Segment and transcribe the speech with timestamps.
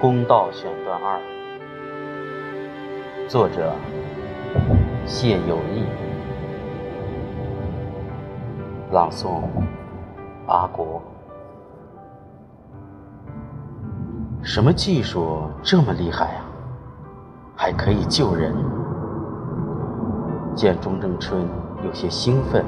[0.00, 1.20] 公道选段二，
[3.28, 3.72] 作者
[5.04, 5.84] 谢有义，
[8.92, 9.42] 朗诵
[10.46, 11.02] 阿国。
[14.42, 16.44] 什么技术这么厉害啊？
[17.54, 18.54] 还可以救人？
[20.54, 21.46] 见钟正春
[21.84, 22.64] 有些兴奋，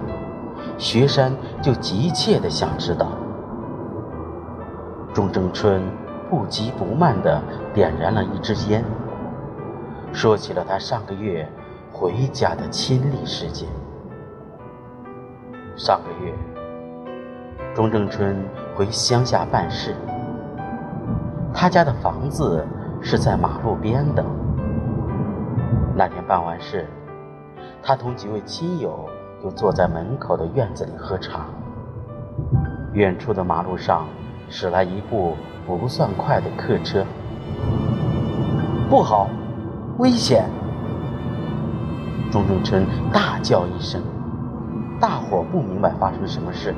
[0.77, 3.09] 学山就急切的想知道。
[5.15, 5.83] 钟正春。
[6.30, 7.43] 不急不慢地
[7.75, 8.83] 点燃了一支烟，
[10.15, 11.47] 说起了他上个月
[11.93, 13.69] 回家的亲历事件。
[15.77, 16.33] 上个月，
[17.75, 18.43] 钟正春
[18.75, 19.95] 回乡下办事，
[21.53, 22.67] 他家的房子
[23.03, 24.25] 是在马路边的。
[25.95, 26.89] 那天办完事，
[27.83, 29.06] 他同几位亲友
[29.42, 31.45] 就坐在门口的院子里喝茶。
[32.95, 34.06] 远处的马路上
[34.53, 35.34] 驶来一部。
[35.64, 37.03] 不算快的客车，
[38.91, 39.31] 不好，
[39.98, 40.45] 危险！
[42.31, 44.03] 钟正春大叫一声，
[45.00, 46.75] 大伙不明白发生什么事。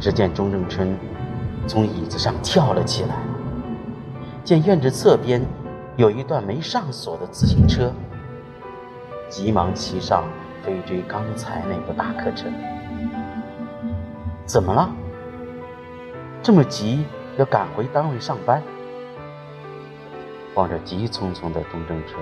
[0.00, 0.98] 只见钟正春
[1.68, 3.14] 从椅子上跳了起来，
[4.42, 5.40] 见院子侧边
[5.96, 7.92] 有一段没上锁的自行车，
[9.28, 10.24] 急忙骑上
[10.64, 12.48] 飞追刚才那部大客车。
[14.44, 14.90] 怎么了？
[16.42, 17.04] 这么急？
[17.36, 18.60] 要赶回单位上班，
[20.56, 22.20] 望着急匆匆的东正春，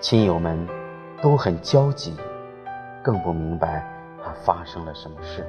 [0.00, 0.66] 亲友们
[1.20, 2.16] 都很焦急，
[3.04, 3.86] 更不明白
[4.20, 5.46] 他发生了什么事。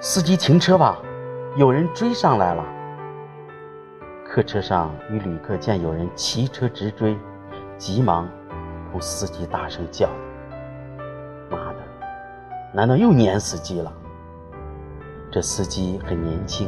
[0.00, 0.98] 司机停车吧，
[1.56, 2.64] 有人追上来了。
[4.24, 7.18] 客车上与旅客见有人骑车直追，
[7.76, 8.26] 急忙
[8.90, 10.08] 同司机大声叫
[11.50, 11.78] ：“妈的，
[12.72, 13.92] 难道又撵司机了？”
[15.36, 16.66] 这司机很年轻，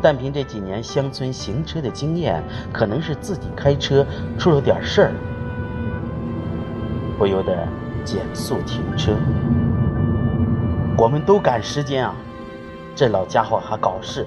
[0.00, 2.40] 但凭这几年乡村行车的经验，
[2.72, 4.06] 可能是自己开车
[4.38, 5.12] 出了点事儿，
[7.18, 7.66] 不由得
[8.04, 9.10] 减速停车。
[10.96, 12.14] 我们都赶时间啊，
[12.94, 14.24] 这老家伙还搞事，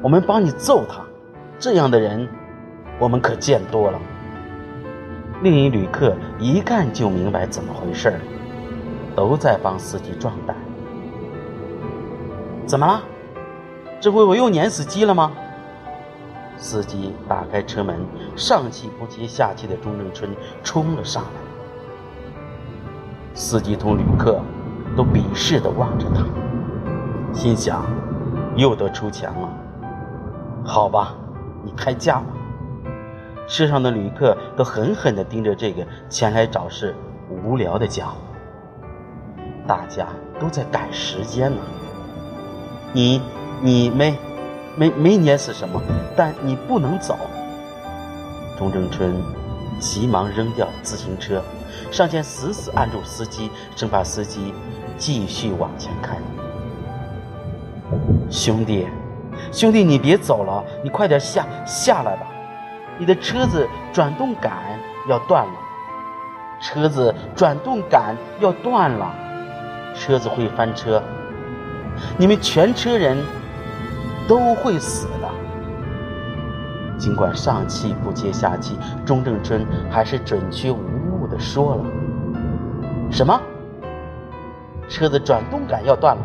[0.00, 1.02] 我们帮你揍他。
[1.58, 2.28] 这样的人，
[3.00, 3.98] 我们可见多了。
[5.42, 8.20] 另一旅客一看就明白怎么回事儿，
[9.16, 10.54] 都在帮司机壮胆。
[12.70, 13.02] 怎么了？
[14.00, 15.32] 这回我又碾死鸡了吗？
[16.56, 20.30] 司机打开车门，上气不接下气的钟正春
[20.62, 21.30] 冲了上来。
[23.34, 24.40] 司机同旅客
[24.96, 26.24] 都鄙视的望着他，
[27.32, 27.84] 心想：
[28.54, 29.48] 又得出钱了。
[30.64, 31.16] 好吧，
[31.64, 32.26] 你开价吧。
[33.48, 36.94] 车上的旅客都狠狠的盯着这个前来找事
[37.28, 38.14] 无聊的家伙。
[39.66, 40.06] 大家
[40.38, 41.58] 都在赶时间呢。
[42.92, 43.22] 你，
[43.60, 44.18] 你没，
[44.76, 45.80] 没没碾死什么，
[46.16, 47.16] 但你不能走。
[48.58, 49.14] 钟正春
[49.78, 51.42] 急忙扔掉自行车，
[51.90, 54.52] 上前死死按住司机，生怕司机
[54.98, 56.16] 继续往前开。
[58.30, 58.86] 兄弟，
[59.52, 62.26] 兄弟，你别走了，你快点下下来吧。
[62.98, 64.52] 你的车子转动杆
[65.08, 65.52] 要断了，
[66.60, 69.14] 车子转动杆要断了，
[69.94, 71.02] 车子会翻车。
[72.18, 73.16] 你们全车人
[74.28, 75.28] 都会死的。
[76.98, 80.76] 尽管上气不接下气，钟正春还是准确无
[81.20, 81.84] 误地说了
[83.10, 83.40] ：“什么？
[84.88, 86.22] 车子转动杆要断了？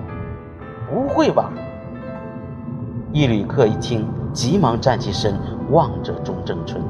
[0.89, 1.49] 不会吧？”
[3.13, 5.39] 一旅客一听，急忙站起身，
[5.71, 6.83] 望着钟正春：“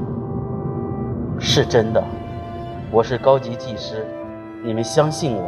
[1.38, 2.03] 是真的，
[2.90, 4.07] 我是高级技师，
[4.63, 5.44] 你们相信我。”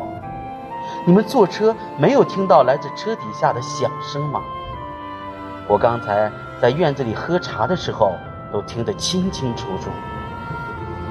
[1.05, 4.41] 你们坐车没有听到来自车底下的响声吗？
[5.67, 6.31] 我刚才
[6.61, 8.13] 在院子里喝茶的时候
[8.51, 9.89] 都听得清清楚楚。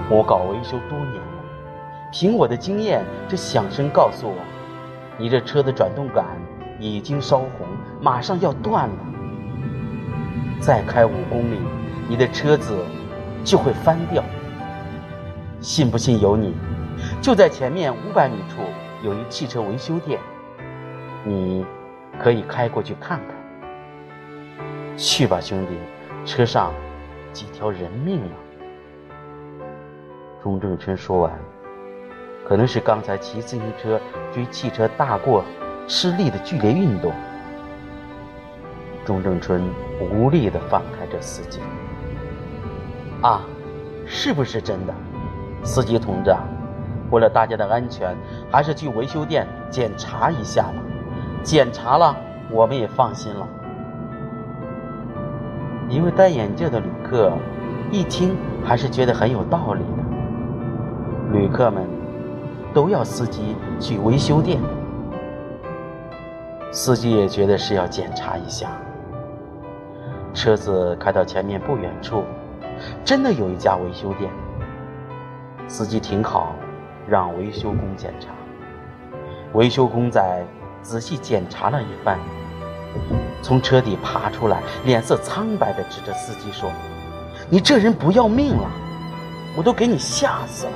[0.08, 1.42] 我搞维修多年了，
[2.12, 4.36] 凭我的经验，这响声告诉我，
[5.18, 6.24] 你这车的转动杆
[6.78, 7.66] 已经烧红，
[8.00, 8.94] 马上要断了。
[10.60, 11.58] 再开五公里，
[12.08, 12.84] 你的车子
[13.44, 14.22] 就会翻掉。
[15.60, 16.54] 信不信由你。
[17.20, 18.62] 就在前面五百米处。
[19.02, 20.18] 有一汽车维修店，
[21.24, 21.64] 你
[22.18, 23.36] 可以开过去看看。
[24.96, 25.76] 去吧，兄弟，
[26.24, 26.72] 车上
[27.32, 28.30] 几条人命呢。
[30.42, 31.32] 钟正春说完，
[32.46, 34.00] 可能是刚才骑自行车
[34.32, 35.44] 追汽车大过
[35.86, 37.12] 吃力的剧烈运动，
[39.04, 39.62] 钟正春
[40.00, 41.60] 无力的放开这司机。
[43.22, 43.44] 啊，
[44.06, 44.94] 是不是真的，
[45.64, 46.34] 司机同志？
[47.10, 48.16] 为了大家的安全，
[48.50, 50.82] 还是去维修店检查一下吧。
[51.42, 52.16] 检查了
[52.50, 53.46] 我们也放心了。
[55.88, 57.32] 一位戴眼镜的旅客
[57.90, 60.02] 一听，还是觉得很有道理的。
[61.32, 61.86] 旅客们
[62.74, 64.60] 都要司机去维修店，
[66.72, 68.70] 司机也觉得是要检查一下。
[70.34, 72.24] 车子开到前面不远处，
[73.04, 74.30] 真的有一家维修店。
[75.68, 76.54] 司机停好，
[77.08, 78.28] 让维修工检查。
[79.52, 80.44] 维修工在
[80.82, 82.18] 仔细检查了一番。
[83.42, 86.70] 从车底爬出来，脸色苍白的指着司机说
[87.48, 88.70] ：“你这人不要命了！
[89.56, 90.72] 我都给你吓死了！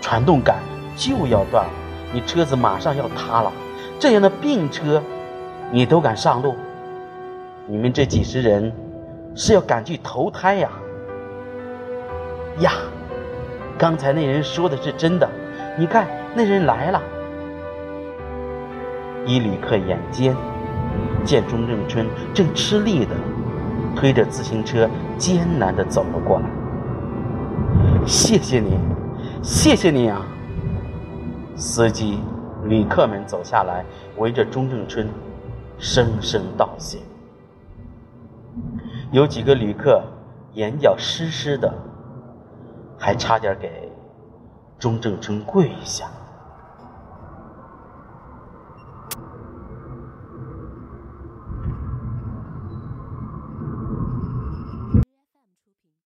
[0.00, 0.56] 传动杆
[0.96, 1.70] 就要断了，
[2.12, 3.50] 你车子马上要塌了，
[3.98, 5.02] 这样的病车，
[5.72, 6.54] 你都敢上路？
[7.66, 8.72] 你们这几十人
[9.34, 10.70] 是要赶去投胎呀？
[12.60, 12.72] 呀，
[13.78, 15.28] 刚才那人说的是真的，
[15.78, 17.02] 你看那人来了。”
[19.26, 20.36] 一旅客眼尖，
[21.24, 23.14] 见钟正春正吃力的
[23.96, 26.46] 推着自行车艰难的走了过来。
[28.06, 28.78] 谢谢你，
[29.42, 30.26] 谢谢你啊！
[31.56, 32.20] 司机、
[32.64, 33.82] 旅客们走下来，
[34.18, 35.08] 围着钟正春
[35.78, 36.98] 声声道谢。
[39.10, 40.02] 有几个旅客
[40.52, 41.72] 眼角湿湿的，
[42.98, 43.90] 还差点给
[44.78, 46.10] 钟正春跪下。